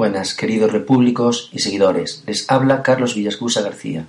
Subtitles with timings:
[0.00, 2.24] Buenas, queridos repúblicos y seguidores.
[2.26, 4.06] Les habla Carlos Villascusa García.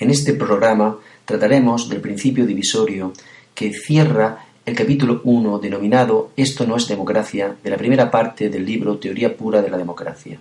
[0.00, 3.12] En este programa trataremos del principio divisorio
[3.54, 8.66] que cierra el capítulo 1 denominado Esto no es democracia de la primera parte del
[8.66, 10.40] libro Teoría pura de la democracia.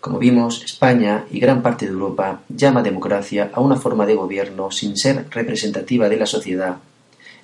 [0.00, 4.70] Como vimos, España y gran parte de Europa llama democracia a una forma de gobierno
[4.70, 6.76] sin ser representativa de la sociedad,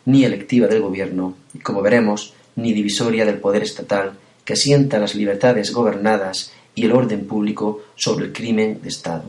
[0.04, 4.12] ni electiva del gobierno, y como veremos, ni divisoria del poder estatal
[4.46, 9.24] que asienta las libertades gobernadas y el orden público sobre el crimen de Estado.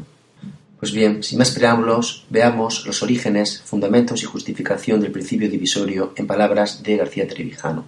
[0.79, 6.27] Pues bien, sin más preámbulos, veamos los orígenes, fundamentos y justificación del principio divisorio en
[6.27, 7.85] palabras de García Trevijano.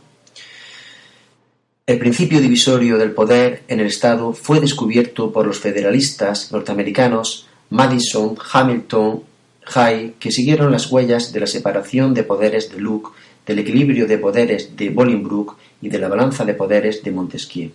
[1.86, 8.36] El principio divisorio del poder en el Estado fue descubierto por los federalistas norteamericanos Madison,
[8.52, 9.24] Hamilton,
[9.76, 13.12] Hay, que siguieron las huellas de la separación de poderes de Luke,
[13.46, 17.72] del equilibrio de poderes de Bolingbroke y de la balanza de poderes de Montesquieu.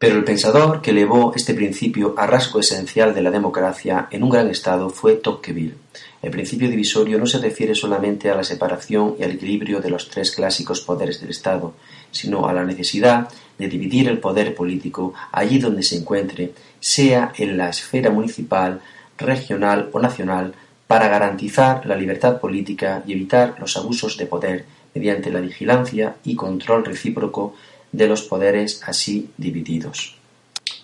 [0.00, 4.30] Pero el pensador que elevó este principio a rasgo esencial de la democracia en un
[4.30, 5.74] gran Estado fue Tocqueville.
[6.22, 10.08] El principio divisorio no se refiere solamente a la separación y al equilibrio de los
[10.08, 11.74] tres clásicos poderes del Estado,
[12.10, 17.58] sino a la necesidad de dividir el poder político allí donde se encuentre, sea en
[17.58, 18.80] la esfera municipal,
[19.18, 20.54] regional o nacional,
[20.86, 24.64] para garantizar la libertad política y evitar los abusos de poder
[24.94, 27.54] mediante la vigilancia y control recíproco
[27.92, 30.16] de los poderes así divididos.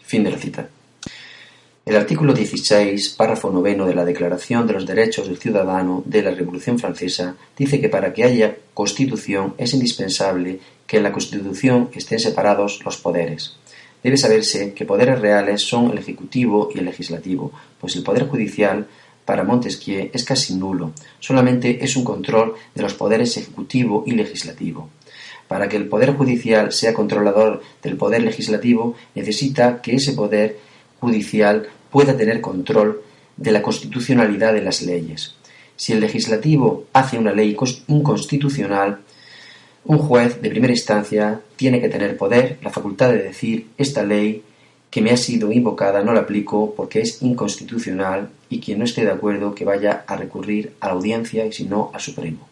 [0.03, 0.69] Fin de la cita.
[1.84, 6.33] El artículo 16, párrafo noveno de la Declaración de los Derechos del Ciudadano de la
[6.33, 12.19] Revolución Francesa dice que para que haya constitución es indispensable que en la Constitución estén
[12.19, 13.56] separados los poderes.
[14.03, 18.87] Debe saberse que poderes reales son el Ejecutivo y el Legislativo, pues el Poder Judicial
[19.26, 24.88] para Montesquieu es casi nulo, solamente es un control de los poderes Ejecutivo y Legislativo.
[25.48, 30.59] Para que el Poder Judicial sea controlador del Poder Legislativo, necesita que ese Poder
[31.00, 33.03] Judicial pueda tener control
[33.36, 35.34] de la constitucionalidad de las leyes.
[35.76, 37.56] Si el Legislativo hace una ley
[37.88, 39.00] inconstitucional,
[39.84, 44.42] un juez de primera instancia tiene que tener poder, la facultad de decir esta ley
[44.91, 49.04] que me ha sido invocada no la aplico porque es inconstitucional y quien no esté
[49.04, 52.48] de acuerdo que vaya a recurrir a la audiencia y si no al Supremo.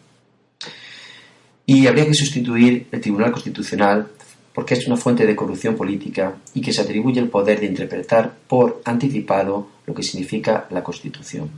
[1.65, 4.07] Y habría que sustituir el Tribunal Constitucional
[4.53, 8.33] porque es una fuente de corrupción política y que se atribuye el poder de interpretar
[8.47, 11.49] por anticipado lo que significa la Constitución.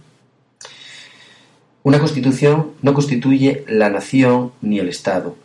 [1.83, 5.35] Una Constitución no constituye la nación ni el Estado.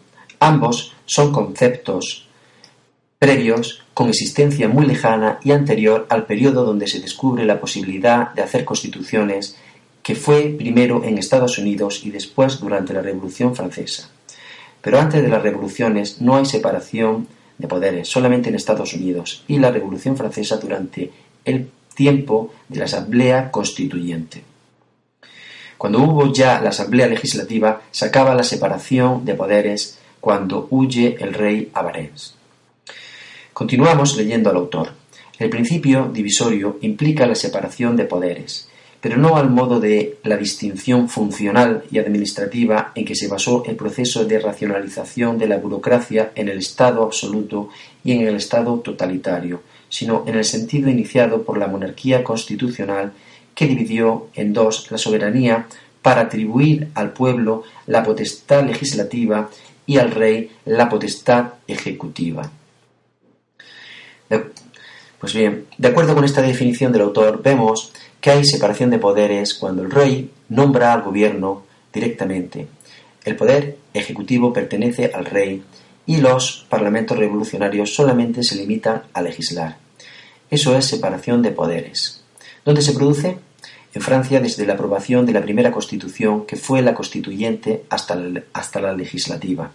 [0.40, 2.26] Ambos son conceptos
[3.22, 8.42] previos con existencia muy lejana y anterior al periodo donde se descubre la posibilidad de
[8.42, 9.54] hacer constituciones,
[10.02, 14.10] que fue primero en Estados Unidos y después durante la Revolución Francesa.
[14.80, 17.28] Pero antes de las revoluciones no hay separación
[17.58, 21.12] de poderes, solamente en Estados Unidos, y la Revolución Francesa durante
[21.44, 24.42] el tiempo de la Asamblea Constituyente.
[25.78, 31.34] Cuando hubo ya la Asamblea Legislativa, se acaba la separación de poderes cuando huye el
[31.34, 32.41] rey a.
[33.62, 34.88] Continuamos leyendo al autor.
[35.38, 38.68] El principio divisorio implica la separación de poderes,
[39.00, 43.76] pero no al modo de la distinción funcional y administrativa en que se basó el
[43.76, 47.68] proceso de racionalización de la burocracia en el Estado absoluto
[48.02, 53.12] y en el Estado totalitario, sino en el sentido iniciado por la monarquía constitucional
[53.54, 55.68] que dividió en dos la soberanía
[56.02, 59.50] para atribuir al pueblo la potestad legislativa
[59.86, 62.50] y al rey la potestad ejecutiva.
[65.18, 69.54] Pues bien, de acuerdo con esta definición del autor, vemos que hay separación de poderes
[69.54, 72.66] cuando el rey nombra al gobierno directamente.
[73.24, 75.62] El poder ejecutivo pertenece al rey
[76.06, 79.76] y los parlamentos revolucionarios solamente se limitan a legislar.
[80.50, 82.22] Eso es separación de poderes.
[82.64, 83.38] ¿Dónde se produce?
[83.94, 88.42] En Francia desde la aprobación de la primera constitución, que fue la constituyente hasta la,
[88.52, 89.70] hasta la legislativa.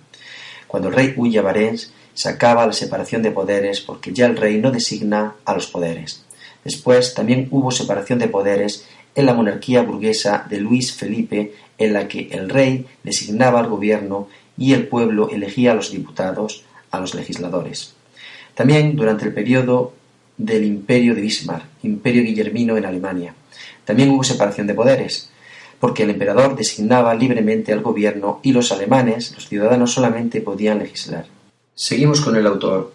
[0.68, 4.38] Cuando el rey huye a Barents, se acaba la separación de poderes porque ya el
[4.38, 6.24] rey no designa a los poderes.
[6.64, 8.86] Después también hubo separación de poderes
[9.16, 14.28] en la monarquía burguesa de Luis Felipe, en la que el rey designaba al gobierno
[14.58, 17.94] y el pueblo elegía a los diputados, a los legisladores.
[18.54, 19.94] También durante el periodo
[20.38, 23.34] del imperio de Bismarck, imperio guillermino en Alemania.
[23.86, 25.30] También hubo separación de poderes,
[25.80, 31.26] porque el emperador designaba libremente al gobierno y los alemanes, los ciudadanos, solamente podían legislar.
[31.76, 32.94] Seguimos con el autor.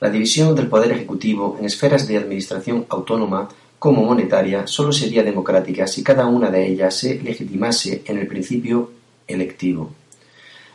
[0.00, 3.48] La división del poder ejecutivo en esferas de administración autónoma
[3.78, 8.90] como monetaria sólo sería democrática si cada una de ellas se legitimase en el principio
[9.26, 9.92] electivo.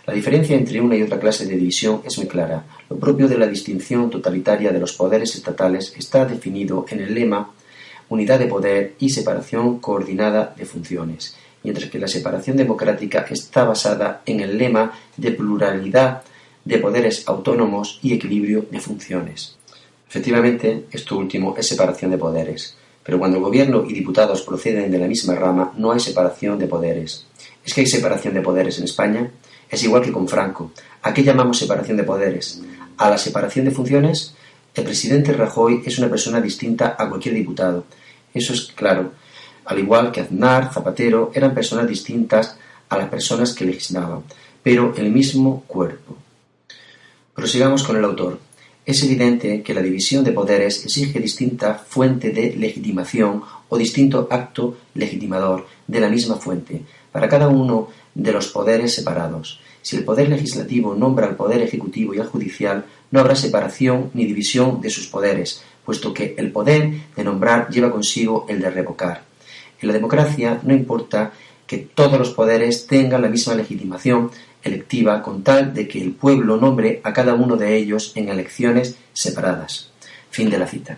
[0.05, 2.65] La diferencia entre una y otra clase de división es muy clara.
[2.89, 7.51] Lo propio de la distinción totalitaria de los poderes estatales está definido en el lema
[8.09, 14.21] unidad de poder y separación coordinada de funciones, mientras que la separación democrática está basada
[14.25, 16.23] en el lema de pluralidad
[16.63, 19.57] de poderes autónomos y equilibrio de funciones.
[20.09, 24.99] Efectivamente, esto último es separación de poderes, pero cuando el gobierno y diputados proceden de
[24.99, 27.25] la misma rama no hay separación de poderes.
[27.65, 29.31] ¿Es que hay separación de poderes en España?
[29.69, 30.71] Es igual que con Franco.
[31.01, 32.61] ¿A qué llamamos separación de poderes?
[32.97, 34.33] ¿A la separación de funciones?
[34.77, 37.85] El presidente Rajoy es una persona distinta a cualquier diputado.
[38.31, 39.11] Eso es claro.
[39.65, 44.21] Al igual que Aznar, Zapatero, eran personas distintas a las personas que legislaban,
[44.61, 46.15] pero el mismo cuerpo.
[47.33, 48.39] Prosigamos con el autor.
[48.85, 54.77] Es evidente que la división de poderes exige distinta fuente de legitimación o distinto acto
[54.93, 59.59] legitimador de la misma fuente para cada uno de los poderes separados.
[59.81, 64.25] Si el poder legislativo nombra al poder ejecutivo y al judicial, no habrá separación ni
[64.25, 69.23] división de sus poderes, puesto que el poder de nombrar lleva consigo el de revocar.
[69.79, 71.31] En la democracia no importa
[71.65, 74.31] que todos los poderes tengan la misma legitimación
[74.63, 78.95] electiva con tal de que el pueblo nombre a cada uno de ellos en elecciones
[79.13, 79.91] separadas.
[80.29, 80.97] Fin de la cita.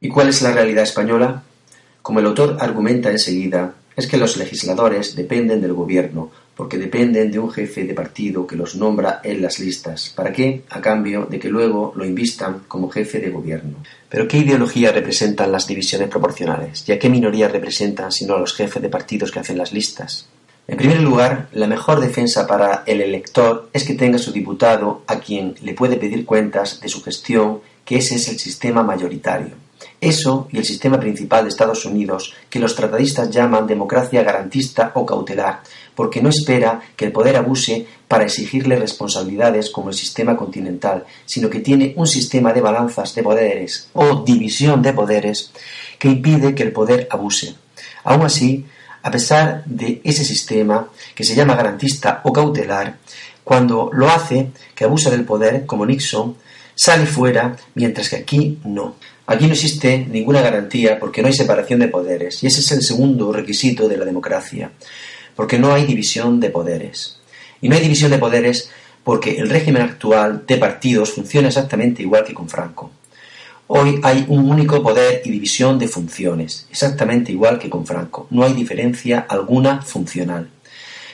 [0.00, 1.42] ¿Y cuál es la realidad española?
[2.02, 6.30] Como el autor argumenta enseguida, es que los legisladores dependen del gobierno,
[6.62, 10.12] porque dependen de un jefe de partido que los nombra en las listas.
[10.14, 10.62] ¿Para qué?
[10.70, 13.78] A cambio de que luego lo invistan como jefe de gobierno.
[14.08, 16.88] Pero ¿qué ideología representan las divisiones proporcionales?
[16.88, 20.28] ¿Y a qué minoría representan sino a los jefes de partidos que hacen las listas?
[20.68, 25.18] En primer lugar, la mejor defensa para el elector es que tenga su diputado a
[25.18, 29.56] quien le puede pedir cuentas de su gestión, que ese es el sistema mayoritario.
[30.02, 35.06] Eso y el sistema principal de Estados Unidos, que los tratadistas llaman democracia garantista o
[35.06, 35.60] cautelar,
[35.94, 41.48] porque no espera que el poder abuse para exigirle responsabilidades como el sistema continental, sino
[41.48, 45.52] que tiene un sistema de balanzas de poderes o división de poderes
[46.00, 47.54] que impide que el poder abuse.
[48.02, 48.66] Aún así,
[49.04, 52.96] a pesar de ese sistema, que se llama garantista o cautelar,
[53.44, 56.36] cuando lo hace, que abusa del poder, como Nixon,
[56.74, 58.96] sale fuera, mientras que aquí no.
[59.32, 62.82] Aquí no existe ninguna garantía porque no hay separación de poderes, y ese es el
[62.82, 64.72] segundo requisito de la democracia,
[65.34, 67.18] porque no hay división de poderes.
[67.62, 68.68] Y no hay división de poderes
[69.02, 72.90] porque el régimen actual de partidos funciona exactamente igual que con Franco.
[73.68, 78.26] Hoy hay un único poder y división de funciones, exactamente igual que con Franco.
[78.28, 80.50] No hay diferencia alguna funcional.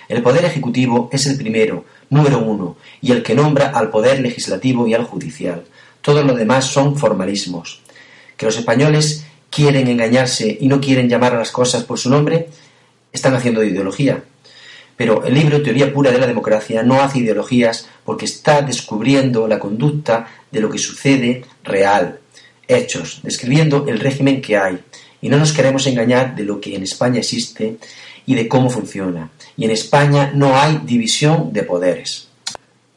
[0.09, 4.89] El poder ejecutivo es el primero, número uno, y el que nombra al poder legislativo
[4.89, 5.63] y al judicial.
[6.03, 7.83] Todo lo demás son formalismos
[8.39, 12.49] que los españoles quieren engañarse y no quieren llamar a las cosas por su nombre,
[13.13, 14.23] están haciendo ideología.
[14.97, 19.59] Pero el libro Teoría pura de la democracia no hace ideologías porque está descubriendo la
[19.59, 22.21] conducta de lo que sucede real,
[22.67, 24.79] hechos, describiendo el régimen que hay.
[25.21, 27.77] Y no nos queremos engañar de lo que en España existe
[28.27, 29.31] y de cómo funciona.
[29.57, 32.29] Y en España no hay división de poderes.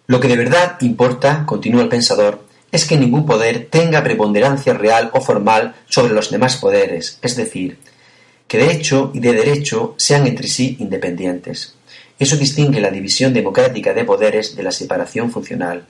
[0.08, 5.10] Lo que de verdad importa, continúa el pensador, es que ningún poder tenga preponderancia real
[5.14, 7.78] o formal sobre los demás poderes, es decir,
[8.48, 11.76] que de hecho y de derecho sean entre sí independientes.
[12.20, 15.86] Eso distingue la división democrática de poderes de la separación funcional,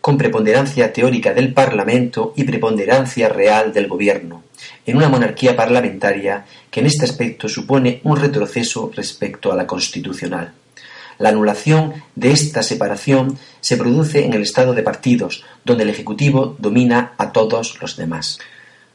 [0.00, 4.44] con preponderancia teórica del Parlamento y preponderancia real del Gobierno,
[4.84, 10.52] en una monarquía parlamentaria que en este aspecto supone un retroceso respecto a la constitucional.
[11.18, 16.56] La anulación de esta separación se produce en el estado de partidos, donde el Ejecutivo
[16.58, 18.38] domina a todos los demás.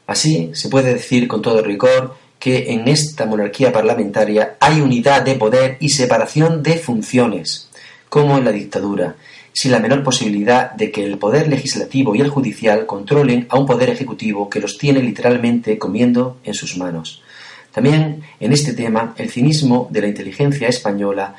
[0.06, 5.36] Así, se puede decir con todo rigor que en esta monarquía parlamentaria hay unidad de
[5.36, 7.68] poder y separación de funciones,
[8.08, 9.16] como en la dictadura,
[9.52, 13.66] sin la menor posibilidad de que el poder legislativo y el judicial controlen a un
[13.66, 17.22] poder ejecutivo que los tiene literalmente comiendo en sus manos.
[17.72, 21.34] También en este tema el cinismo de la inteligencia española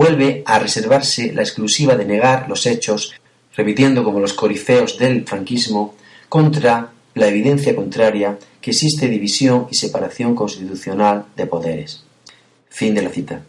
[0.00, 3.12] vuelve a reservarse la exclusiva de negar los hechos
[3.54, 5.94] remitiendo como los corifeos del franquismo
[6.26, 12.02] contra la evidencia contraria que existe división y separación constitucional de poderes.
[12.70, 13.42] Fin de la cita.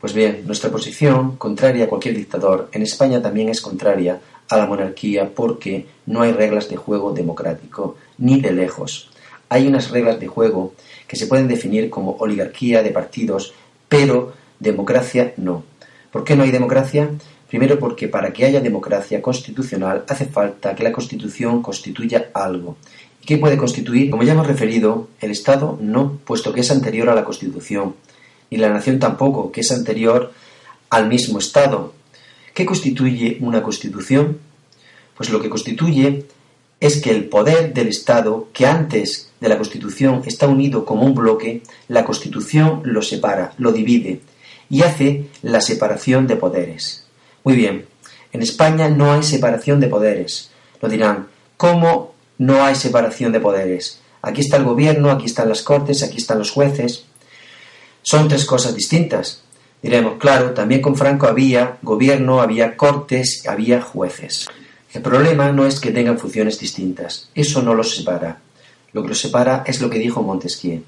[0.00, 4.66] Pues bien, nuestra posición, contraria a cualquier dictador, en España también es contraria a la
[4.66, 9.10] monarquía porque no hay reglas de juego democrático, ni de lejos.
[9.48, 10.74] Hay unas reglas de juego
[11.08, 13.54] que se pueden definir como oligarquía de partidos,
[13.88, 15.62] pero democracia no.
[16.10, 17.10] ¿Por qué no hay democracia?
[17.48, 22.76] Primero porque para que haya democracia constitucional hace falta que la Constitución constituya algo.
[23.22, 24.10] ¿Y qué puede constituir?
[24.10, 27.94] Como ya hemos referido, el Estado no, puesto que es anterior a la Constitución
[28.50, 30.32] y la nación tampoco, que es anterior
[30.90, 31.92] al mismo Estado.
[32.54, 34.38] ¿Qué constituye una constitución?
[35.16, 36.26] Pues lo que constituye
[36.80, 41.14] es que el poder del Estado, que antes de la Constitución está unido como un
[41.14, 44.20] bloque, la Constitución lo separa, lo divide
[44.70, 47.04] y hace la separación de poderes.
[47.44, 47.86] Muy bien,
[48.32, 50.50] en España no hay separación de poderes.
[50.80, 54.00] Lo dirán, ¿cómo no hay separación de poderes?
[54.22, 57.04] Aquí está el gobierno, aquí están las cortes, aquí están los jueces.
[58.02, 59.42] Son tres cosas distintas.
[59.82, 64.48] Diremos, claro, también con Franco había gobierno, había cortes, había jueces.
[64.94, 68.40] El problema no es que tengan funciones distintas, eso no los separa.
[68.92, 70.82] Lo que los separa es lo que dijo Montesquieu.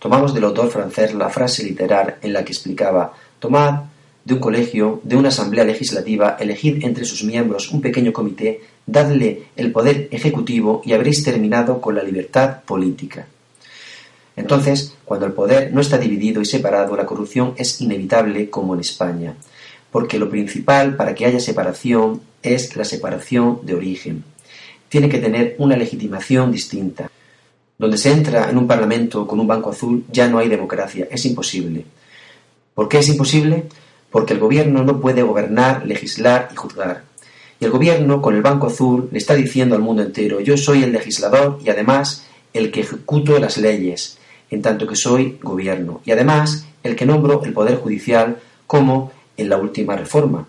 [0.00, 3.82] Tomamos del autor francés la frase literal en la que explicaba, tomad
[4.24, 9.48] de un colegio, de una asamblea legislativa, elegid entre sus miembros un pequeño comité, dadle
[9.56, 13.26] el poder ejecutivo y habréis terminado con la libertad política.
[14.36, 18.80] Entonces, cuando el poder no está dividido y separado, la corrupción es inevitable como en
[18.80, 19.34] España,
[19.90, 24.24] porque lo principal para que haya separación es la separación de origen.
[24.88, 27.10] Tiene que tener una legitimación distinta.
[27.80, 31.24] Donde se entra en un parlamento con un banco azul ya no hay democracia, es
[31.24, 31.86] imposible.
[32.74, 33.68] ¿Por qué es imposible?
[34.10, 37.04] Porque el gobierno no puede gobernar, legislar y juzgar.
[37.58, 40.82] Y el gobierno, con el banco azul, le está diciendo al mundo entero, yo soy
[40.82, 44.18] el legislador y además el que ejecuto las leyes,
[44.50, 49.48] en tanto que soy gobierno, y además el que nombro el Poder Judicial como en
[49.48, 50.46] la última reforma.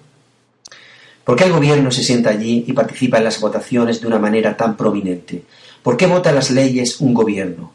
[1.23, 4.57] ¿Por qué el gobierno se sienta allí y participa en las votaciones de una manera
[4.57, 5.43] tan prominente?
[5.83, 7.71] ¿Por qué vota las leyes un gobierno?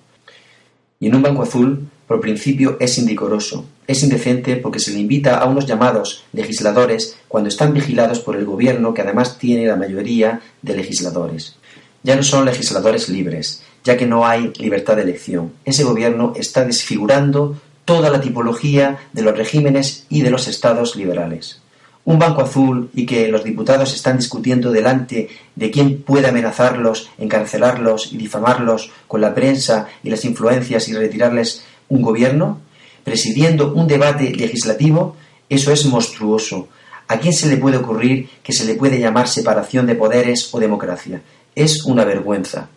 [1.00, 5.38] Y en un banco azul, por principio, es indecoroso, es indecente porque se le invita
[5.38, 10.40] a unos llamados legisladores cuando están vigilados por el gobierno que además tiene la mayoría
[10.62, 11.56] de legisladores.
[12.04, 15.54] Ya no son legisladores libres, ya que no hay libertad de elección.
[15.64, 21.60] Ese gobierno está desfigurando toda la tipología de los regímenes y de los estados liberales.
[22.06, 28.12] Un banco azul y que los diputados están discutiendo delante de quién puede amenazarlos, encarcelarlos
[28.12, 32.60] y difamarlos con la prensa y las influencias y retirarles un gobierno,
[33.04, 35.16] presidiendo un debate legislativo,
[35.48, 36.68] eso es monstruoso.
[37.08, 40.58] ¿A quién se le puede ocurrir que se le puede llamar separación de poderes o
[40.58, 41.20] democracia?
[41.54, 42.68] Es una vergüenza.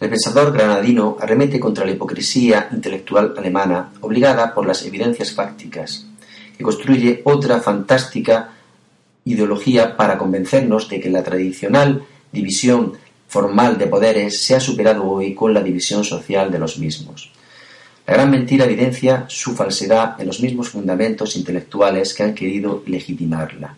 [0.00, 6.06] El pensador granadino arremete contra la hipocresía intelectual alemana, obligada por las evidencias fácticas,
[6.56, 8.52] que construye otra fantástica
[9.24, 12.94] ideología para convencernos de que la tradicional división
[13.28, 17.32] formal de poderes se ha superado hoy con la división social de los mismos.
[18.06, 23.76] La gran mentira evidencia su falsedad en los mismos fundamentos intelectuales que han querido legitimarla.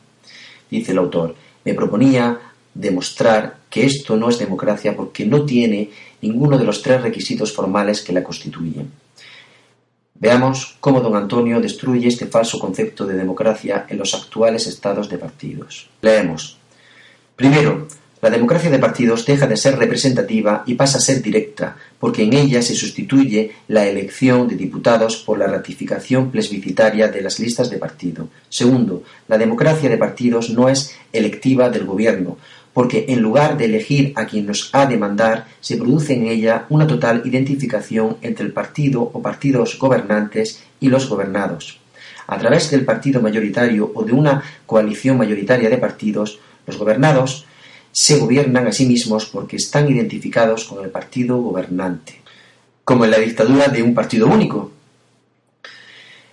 [0.69, 2.39] Dice el autor, me proponía
[2.75, 5.91] demostrar que esto no es democracia porque no tiene
[6.23, 8.91] ninguno de los tres requisitos formales que la constituyen.
[10.19, 15.19] Veamos cómo don Antonio destruye este falso concepto de democracia en los actuales estados de
[15.19, 15.89] partidos.
[16.01, 16.57] Leemos.
[17.37, 17.87] Primero,
[18.23, 22.33] la democracia de partidos deja de ser representativa y pasa a ser directa, porque en
[22.33, 27.77] ella se sustituye la elección de diputados por la ratificación plebiscitaria de las listas de
[27.77, 28.29] partido.
[28.49, 32.39] Segundo, la democracia de partidos no es electiva del gobierno,
[32.77, 36.67] porque en lugar de elegir a quien nos ha de mandar, se produce en ella
[36.69, 41.81] una total identificación entre el partido o partidos gobernantes y los gobernados.
[42.27, 47.47] A través del partido mayoritario o de una coalición mayoritaria de partidos, los gobernados
[47.93, 52.21] se gobiernan a sí mismos porque están identificados con el partido gobernante,
[52.85, 54.71] como en la dictadura de un partido único.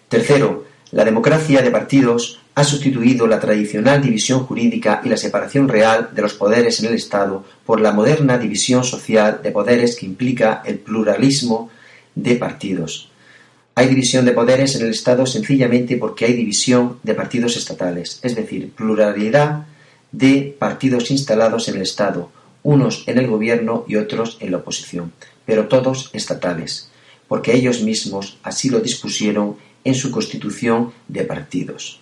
[0.10, 6.10] Tercero, la democracia de partidos ha sustituido la tradicional división jurídica y la separación real
[6.14, 10.62] de los poderes en el Estado por la moderna división social de poderes que implica
[10.64, 11.72] el pluralismo
[12.14, 13.10] de partidos.
[13.74, 18.36] Hay división de poderes en el Estado sencillamente porque hay división de partidos estatales, es
[18.36, 19.66] decir, pluralidad
[20.12, 22.30] de partidos instalados en el Estado,
[22.62, 25.12] unos en el gobierno y otros en la oposición,
[25.44, 26.92] pero todos estatales,
[27.28, 32.00] porque ellos mismos así lo dispusieron en su constitución de partidos.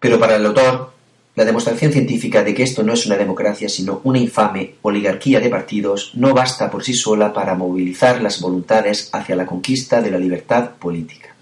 [0.00, 0.92] Pero para el autor,
[1.34, 5.48] La demostración científica de que esto no es una democracia sino una infame oligarquía de
[5.48, 10.18] partidos no basta por sí sola para movilizar las voluntades hacia la conquista de la
[10.18, 11.34] libertad política.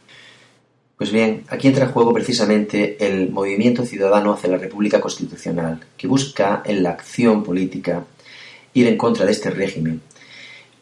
[0.97, 6.07] Pues bien, aquí entra en juego precisamente el movimiento ciudadano hacia la República Constitucional, que
[6.07, 8.05] busca en la acción política
[8.75, 10.03] ir en contra de este régimen.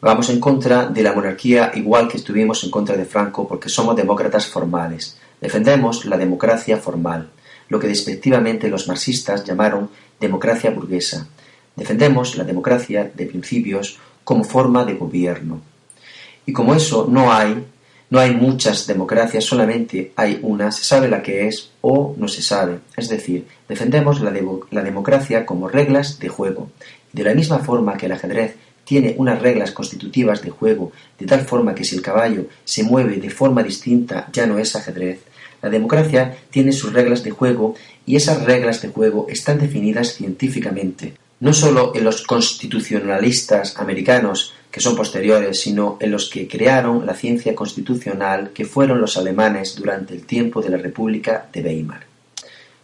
[0.01, 3.97] Vamos en contra de la monarquía igual que estuvimos en contra de Franco porque somos
[3.97, 5.17] demócratas formales.
[5.41, 7.29] Defendemos la democracia formal,
[7.67, 11.27] lo que despectivamente los marxistas llamaron democracia burguesa.
[11.75, 15.59] Defendemos la democracia de principios como forma de gobierno.
[16.45, 17.65] Y como eso no hay,
[18.09, 22.41] no hay muchas democracias, solamente hay una, se sabe la que es o no se
[22.41, 22.79] sabe.
[22.95, 24.33] Es decir, defendemos la,
[24.71, 26.69] la democracia como reglas de juego.
[27.11, 28.55] De la misma forma que el ajedrez
[28.89, 33.17] tiene unas reglas constitutivas de juego, de tal forma que si el caballo se mueve
[33.17, 35.19] de forma distinta ya no es ajedrez,
[35.61, 37.75] la democracia tiene sus reglas de juego
[38.07, 44.81] y esas reglas de juego están definidas científicamente, no solo en los constitucionalistas americanos, que
[44.81, 50.15] son posteriores, sino en los que crearon la ciencia constitucional, que fueron los alemanes durante
[50.15, 52.07] el tiempo de la República de Weimar.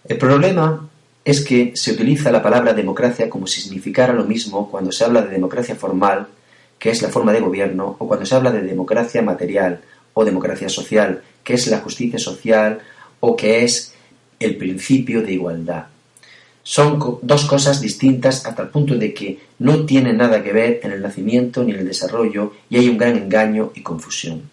[0.07, 0.87] El problema
[1.25, 5.23] es que se utiliza la palabra democracia como si significara lo mismo cuando se habla
[5.23, 6.27] de democracia formal,
[6.77, 9.81] que es la forma de gobierno, o cuando se habla de democracia material
[10.13, 12.79] o democracia social, que es la justicia social
[13.19, 13.95] o que es
[14.39, 15.87] el principio de igualdad.
[16.61, 20.91] Son dos cosas distintas hasta el punto de que no tienen nada que ver en
[20.91, 24.49] el nacimiento ni en el desarrollo y hay un gran engaño y confusión.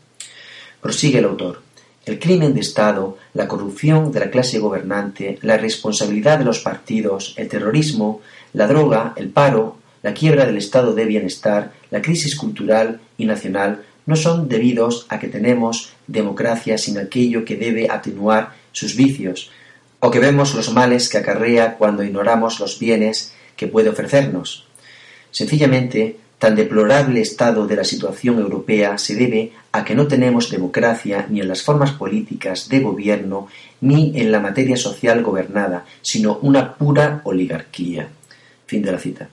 [0.80, 1.62] Prosigue el autor.
[2.04, 7.34] El crimen de Estado, la corrupción de la clase gobernante, la responsabilidad de los partidos,
[7.36, 8.20] el terrorismo,
[8.52, 13.84] la droga, el paro, la quiebra del estado de bienestar, la crisis cultural y nacional
[14.04, 19.50] no son debidos a que tenemos democracia sin aquello que debe atenuar sus vicios,
[20.00, 24.66] o que vemos los males que acarrea cuando ignoramos los bienes que puede ofrecernos.
[25.30, 31.24] Sencillamente, Tan deplorable estado de la situación europea se debe a que no tenemos democracia
[31.30, 33.46] ni en las formas políticas de gobierno
[33.80, 38.08] ni en la materia social gobernada, sino una pura oligarquía.
[38.66, 39.28] Fin de la cita.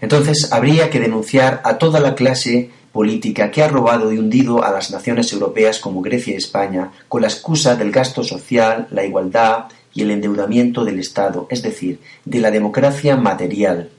[0.00, 4.72] Entonces habría que denunciar a toda la clase política que ha robado y hundido a
[4.72, 9.66] las naciones europeas como Grecia y España con la excusa del gasto social, la igualdad
[9.94, 13.90] y el endeudamiento del Estado, es decir, de la democracia material,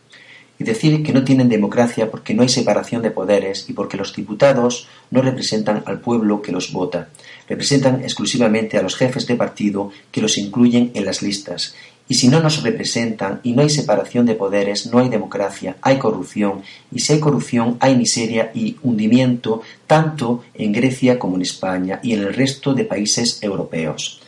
[0.60, 4.14] y decir que no tienen democracia porque no hay separación de poderes y porque los
[4.14, 7.08] diputados no representan al pueblo que los vota,
[7.48, 11.76] representan exclusivamente a los jefes de partido que los incluyen en las listas.
[12.10, 15.98] Y si no nos representan y no hay separación de poderes, no hay democracia, hay
[15.98, 22.00] corrupción, y si hay corrupción hay miseria y hundimiento tanto en Grecia como en España
[22.04, 24.22] y en el resto de países europeos.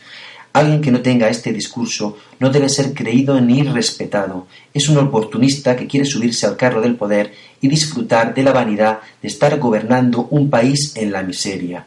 [0.52, 4.46] Alguien que no tenga este discurso no debe ser creído ni respetado.
[4.74, 8.98] Es un oportunista que quiere subirse al carro del poder y disfrutar de la vanidad
[9.22, 11.86] de estar gobernando un país en la miseria.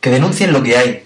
[0.00, 1.02] Que denuncien lo que hay.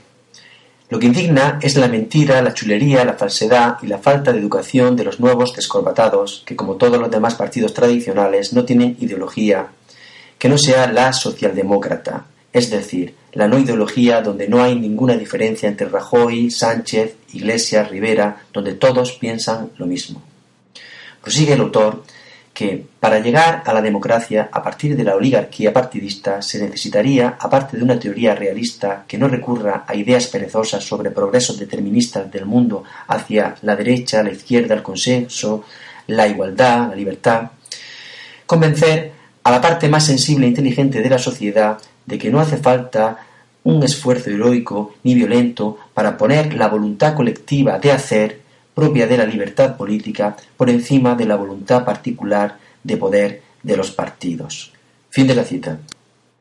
[0.90, 4.94] Lo que indigna es la mentira, la chulería, la falsedad y la falta de educación
[4.94, 9.68] de los nuevos descorbatados, que como todos los demás partidos tradicionales no tienen ideología,
[10.38, 15.68] que no sea la socialdemócrata, es decir, la no ideología donde no hay ninguna diferencia
[15.68, 20.22] entre Rajoy, Sánchez, Iglesias, Rivera, donde todos piensan lo mismo.
[21.20, 22.04] Prosigue el autor
[22.52, 27.76] que para llegar a la democracia a partir de la oligarquía partidista se necesitaría, aparte
[27.76, 32.84] de una teoría realista que no recurra a ideas perezosas sobre progresos deterministas del mundo
[33.08, 35.64] hacia la derecha, la izquierda, el consenso,
[36.06, 37.50] la igualdad, la libertad,
[38.46, 42.56] convencer a la parte más sensible e inteligente de la sociedad de que no hace
[42.56, 43.26] falta
[43.64, 48.40] un esfuerzo heroico ni violento para poner la voluntad colectiva de hacer,
[48.74, 53.90] propia de la libertad política, por encima de la voluntad particular de poder de los
[53.90, 54.72] partidos.
[55.08, 55.78] Fin de la cita.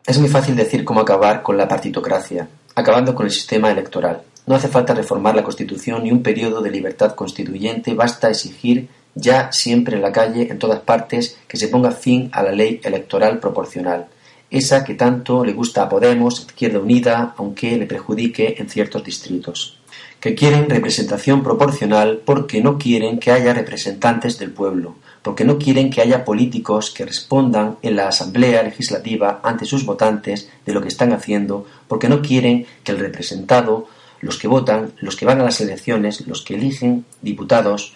[0.06, 4.24] Es muy fácil decir cómo acabar con la partitocracia, acabando con el sistema electoral.
[4.46, 9.52] No hace falta reformar la Constitución ni un periodo de libertad constituyente, basta exigir ya
[9.54, 13.40] siempre en la calle, en todas partes, que se ponga fin a la ley electoral
[13.40, 14.08] proporcional
[14.54, 19.80] esa que tanto le gusta a Podemos, Izquierda Unida, aunque le perjudique en ciertos distritos,
[20.20, 25.90] que quieren representación proporcional porque no quieren que haya representantes del pueblo, porque no quieren
[25.90, 30.90] que haya políticos que respondan en la Asamblea Legislativa ante sus votantes de lo que
[30.90, 33.88] están haciendo, porque no quieren que el representado,
[34.22, 37.96] los que votan, los que van a las elecciones, los que eligen diputados,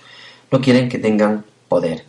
[0.52, 2.04] no quieren que tengan poder.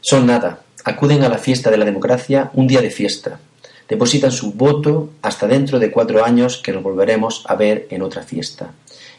[0.00, 3.40] Son nada, acuden a la fiesta de la democracia un día de fiesta,
[3.88, 8.22] depositan su voto hasta dentro de cuatro años que nos volveremos a ver en otra
[8.22, 8.72] fiesta.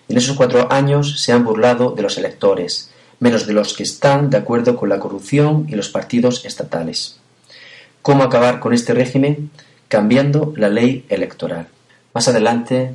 [0.08, 4.30] En esos cuatro años se han burlado de los electores, menos de los que están
[4.30, 7.20] de acuerdo con la corrupción y los partidos estatales.
[8.02, 9.50] ¿Cómo acabar con este régimen?
[9.88, 11.68] Cambiando la ley electoral.
[12.14, 12.94] Más adelante,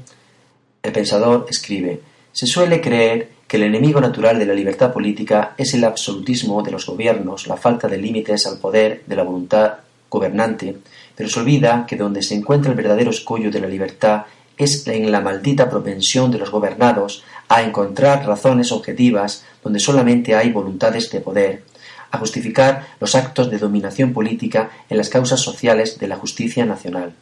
[0.83, 2.01] el pensador escribe,
[2.33, 6.71] se suele creer que el enemigo natural de la libertad política es el absolutismo de
[6.71, 10.77] los gobiernos, la falta de límites al poder de la voluntad gobernante,
[11.17, 15.11] pero se olvida que donde se encuentra el verdadero escollo de la libertad es en
[15.11, 21.21] la maldita propensión de los gobernados a encontrar razones objetivas donde solamente hay voluntades de
[21.21, 21.65] poder,
[22.13, 27.15] a justificar los actos de dominación política en las causas sociales de la justicia nacional.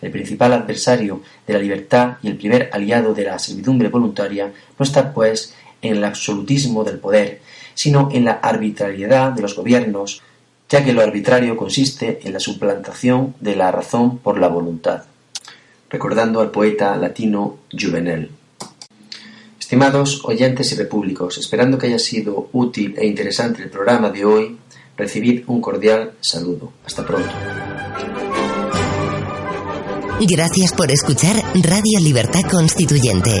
[0.00, 4.82] El principal adversario de la libertad y el primer aliado de la servidumbre voluntaria no
[4.84, 7.40] está, pues, en el absolutismo del poder,
[7.74, 10.22] sino en la arbitrariedad de los gobiernos,
[10.68, 15.02] ya que lo arbitrario consiste en la suplantación de la razón por la voluntad.
[15.90, 18.30] Recordando al poeta latino Juvenel.
[19.58, 24.56] Estimados oyentes y repúblicos, esperando que haya sido útil e interesante el programa de hoy,
[24.96, 26.72] recibid un cordial saludo.
[26.84, 27.30] Hasta pronto.
[30.20, 33.40] Gracias por escuchar Radio Libertad Constituyente.